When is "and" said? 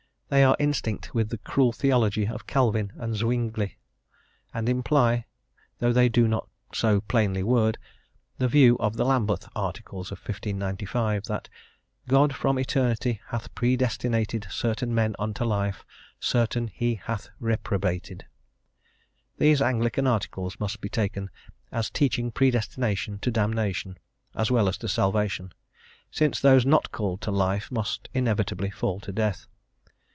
2.95-3.11, 4.53-4.69